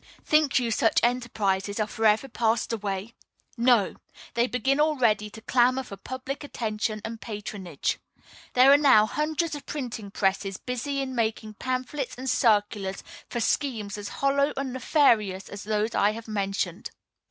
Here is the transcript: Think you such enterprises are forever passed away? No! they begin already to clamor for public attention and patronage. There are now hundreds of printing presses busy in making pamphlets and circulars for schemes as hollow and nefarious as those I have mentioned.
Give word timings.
Think 0.25 0.57
you 0.57 0.71
such 0.71 0.99
enterprises 1.03 1.79
are 1.79 1.85
forever 1.85 2.27
passed 2.27 2.73
away? 2.73 3.13
No! 3.55 3.97
they 4.33 4.47
begin 4.47 4.79
already 4.81 5.29
to 5.29 5.41
clamor 5.43 5.83
for 5.83 5.95
public 5.95 6.43
attention 6.43 7.01
and 7.05 7.21
patronage. 7.21 7.99
There 8.53 8.71
are 8.73 8.77
now 8.79 9.05
hundreds 9.05 9.53
of 9.53 9.67
printing 9.67 10.09
presses 10.09 10.57
busy 10.57 11.01
in 11.03 11.13
making 11.13 11.53
pamphlets 11.59 12.15
and 12.17 12.27
circulars 12.27 13.03
for 13.29 13.39
schemes 13.39 13.95
as 13.95 14.09
hollow 14.25 14.53
and 14.57 14.73
nefarious 14.73 15.47
as 15.49 15.65
those 15.65 15.93
I 15.93 16.13
have 16.13 16.27
mentioned. 16.27 16.89